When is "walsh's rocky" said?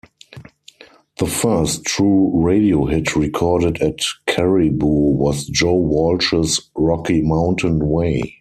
5.75-7.21